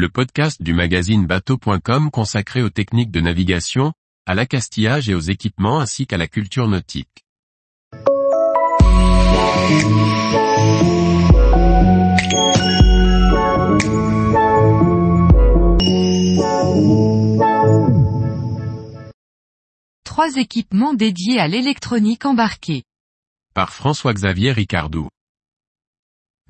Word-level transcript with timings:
le 0.00 0.08
podcast 0.08 0.62
du 0.62 0.72
magazine 0.72 1.26
bateau.com 1.26 2.10
consacré 2.10 2.62
aux 2.62 2.70
techniques 2.70 3.10
de 3.10 3.20
navigation, 3.20 3.92
à 4.24 4.34
l'accastillage 4.34 5.10
et 5.10 5.14
aux 5.14 5.20
équipements 5.20 5.78
ainsi 5.78 6.06
qu'à 6.06 6.16
la 6.16 6.26
culture 6.26 6.68
nautique. 6.68 7.26
Trois 20.04 20.36
équipements 20.36 20.94
dédiés 20.94 21.38
à 21.38 21.46
l'électronique 21.46 22.24
embarquée. 22.24 22.84
Par 23.52 23.74
François-Xavier 23.74 24.52
Ricardou. 24.52 25.10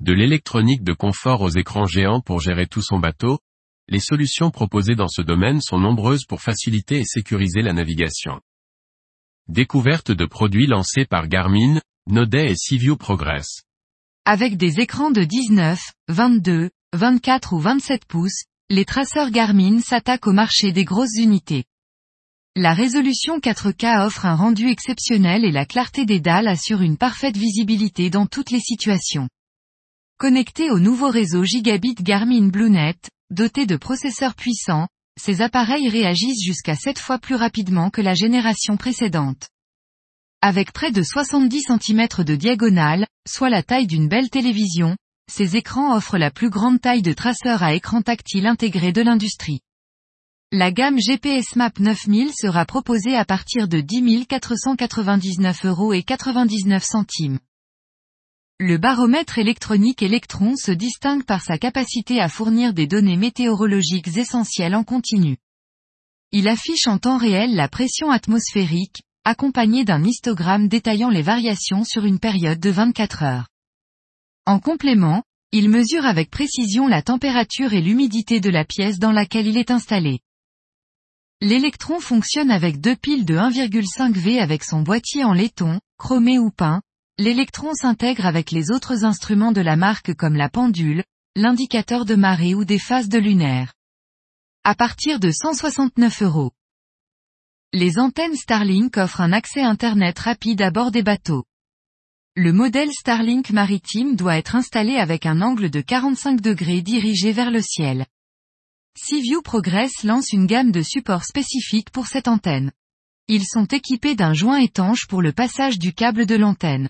De 0.01 0.13
l'électronique 0.13 0.83
de 0.83 0.93
confort 0.93 1.41
aux 1.41 1.51
écrans 1.51 1.85
géants 1.85 2.21
pour 2.21 2.39
gérer 2.39 2.65
tout 2.65 2.81
son 2.81 2.97
bateau, 2.97 3.37
les 3.87 3.99
solutions 3.99 4.49
proposées 4.49 4.95
dans 4.95 5.07
ce 5.07 5.21
domaine 5.21 5.61
sont 5.61 5.77
nombreuses 5.77 6.25
pour 6.25 6.41
faciliter 6.41 7.01
et 7.01 7.05
sécuriser 7.05 7.61
la 7.61 7.71
navigation. 7.71 8.41
Découverte 9.47 10.11
de 10.11 10.25
produits 10.25 10.65
lancés 10.65 11.05
par 11.05 11.27
Garmin, 11.27 11.79
Nodet 12.07 12.49
et 12.49 12.55
Civio 12.55 12.95
Progress. 12.95 13.61
Avec 14.25 14.57
des 14.57 14.79
écrans 14.79 15.11
de 15.11 15.23
19, 15.23 15.79
22, 16.07 16.71
24 16.93 17.53
ou 17.53 17.59
27 17.59 18.05
pouces, 18.05 18.45
les 18.71 18.85
traceurs 18.85 19.29
Garmin 19.29 19.81
s'attaquent 19.81 20.25
au 20.25 20.33
marché 20.33 20.71
des 20.71 20.83
grosses 20.83 21.19
unités. 21.19 21.65
La 22.55 22.73
résolution 22.73 23.37
4K 23.37 24.03
offre 24.03 24.25
un 24.25 24.35
rendu 24.35 24.67
exceptionnel 24.67 25.45
et 25.45 25.51
la 25.51 25.67
clarté 25.67 26.07
des 26.07 26.19
dalles 26.19 26.47
assure 26.47 26.81
une 26.81 26.97
parfaite 26.97 27.37
visibilité 27.37 28.09
dans 28.09 28.25
toutes 28.25 28.49
les 28.49 28.59
situations. 28.59 29.29
Connectés 30.21 30.69
au 30.69 30.77
nouveau 30.77 31.09
réseau 31.09 31.43
gigabit 31.43 31.95
Garmin 31.95 32.49
BlueNet, 32.49 33.09
doté 33.31 33.65
de 33.65 33.75
processeurs 33.75 34.35
puissants, 34.35 34.87
ces 35.19 35.41
appareils 35.41 35.89
réagissent 35.89 36.45
jusqu'à 36.45 36.75
7 36.75 36.99
fois 36.99 37.17
plus 37.17 37.33
rapidement 37.33 37.89
que 37.89 38.01
la 38.01 38.13
génération 38.13 38.77
précédente. 38.77 39.49
Avec 40.43 40.73
près 40.73 40.91
de 40.91 41.01
70 41.01 41.63
cm 41.63 42.07
de 42.23 42.35
diagonale, 42.35 43.07
soit 43.27 43.49
la 43.49 43.63
taille 43.63 43.87
d'une 43.87 44.07
belle 44.07 44.29
télévision, 44.29 44.95
ces 45.27 45.57
écrans 45.57 45.95
offrent 45.95 46.19
la 46.19 46.29
plus 46.29 46.51
grande 46.51 46.79
taille 46.79 47.01
de 47.01 47.13
traceur 47.13 47.63
à 47.63 47.73
écran 47.73 48.03
tactile 48.03 48.45
intégré 48.45 48.91
de 48.91 49.01
l'industrie. 49.01 49.61
La 50.51 50.71
gamme 50.71 50.99
GPS 50.99 51.55
Map 51.55 51.71
9000 51.79 52.29
sera 52.39 52.65
proposée 52.65 53.15
à 53.15 53.25
partir 53.25 53.67
de 53.67 53.81
10 53.81 54.27
499 54.27 55.65
euros 55.65 55.93
et 55.93 56.03
99 56.03 56.83
centimes. 56.83 57.39
Le 58.63 58.77
baromètre 58.77 59.39
électronique 59.39 60.03
Electron 60.03 60.55
se 60.55 60.71
distingue 60.71 61.23
par 61.23 61.41
sa 61.41 61.57
capacité 61.57 62.21
à 62.21 62.29
fournir 62.29 62.75
des 62.75 62.85
données 62.85 63.17
météorologiques 63.17 64.15
essentielles 64.15 64.75
en 64.75 64.83
continu. 64.83 65.37
Il 66.31 66.47
affiche 66.47 66.85
en 66.85 66.99
temps 66.99 67.17
réel 67.17 67.55
la 67.55 67.67
pression 67.67 68.11
atmosphérique, 68.11 69.01
accompagné 69.23 69.83
d'un 69.83 70.03
histogramme 70.03 70.67
détaillant 70.67 71.09
les 71.09 71.23
variations 71.23 71.83
sur 71.83 72.05
une 72.05 72.19
période 72.19 72.59
de 72.59 72.69
24 72.69 73.23
heures. 73.23 73.47
En 74.45 74.59
complément, 74.59 75.23
il 75.51 75.67
mesure 75.67 76.05
avec 76.05 76.29
précision 76.29 76.87
la 76.87 77.01
température 77.01 77.73
et 77.73 77.81
l'humidité 77.81 78.41
de 78.41 78.51
la 78.51 78.63
pièce 78.63 78.99
dans 78.99 79.11
laquelle 79.11 79.47
il 79.47 79.57
est 79.57 79.71
installé. 79.71 80.19
L'électron 81.41 81.99
fonctionne 81.99 82.51
avec 82.51 82.79
deux 82.79 82.95
piles 82.95 83.25
de 83.25 83.37
1,5 83.37 84.13
V 84.13 84.39
avec 84.39 84.63
son 84.63 84.83
boîtier 84.83 85.23
en 85.23 85.33
laiton, 85.33 85.79
chromé 85.97 86.37
ou 86.37 86.51
peint, 86.51 86.83
L'électron 87.17 87.73
s'intègre 87.73 88.25
avec 88.25 88.51
les 88.51 88.71
autres 88.71 89.05
instruments 89.05 89.51
de 89.51 89.61
la 89.61 89.75
marque 89.75 90.13
comme 90.15 90.35
la 90.35 90.49
pendule, 90.49 91.03
l'indicateur 91.35 92.05
de 92.05 92.15
marée 92.15 92.55
ou 92.55 92.65
des 92.65 92.79
phases 92.79 93.09
de 93.09 93.19
lunaire. 93.19 93.73
À 94.63 94.75
partir 94.75 95.19
de 95.19 95.29
169 95.29 96.23
euros. 96.23 96.51
Les 97.73 97.99
antennes 97.99 98.35
Starlink 98.35 98.97
offrent 98.97 99.21
un 99.21 99.33
accès 99.33 99.61
Internet 99.61 100.17
rapide 100.19 100.61
à 100.61 100.71
bord 100.71 100.91
des 100.91 101.03
bateaux. 101.03 101.45
Le 102.35 102.53
modèle 102.53 102.91
Starlink 102.91 103.51
maritime 103.51 104.15
doit 104.15 104.37
être 104.37 104.55
installé 104.55 104.95
avec 104.95 105.25
un 105.25 105.41
angle 105.41 105.69
de 105.69 105.81
45 105.81 106.41
degrés 106.41 106.81
dirigé 106.81 107.33
vers 107.33 107.51
le 107.51 107.61
ciel. 107.61 108.05
Seaview 108.97 109.41
Progress 109.41 110.03
lance 110.03 110.31
une 110.31 110.47
gamme 110.47 110.71
de 110.71 110.81
supports 110.81 111.25
spécifiques 111.25 111.91
pour 111.91 112.07
cette 112.07 112.27
antenne. 112.27 112.71
Ils 113.27 113.45
sont 113.45 113.65
équipés 113.65 114.15
d'un 114.15 114.33
joint 114.33 114.59
étanche 114.59 115.07
pour 115.07 115.21
le 115.21 115.33
passage 115.33 115.77
du 115.77 115.93
câble 115.93 116.25
de 116.25 116.35
l'antenne 116.35 116.89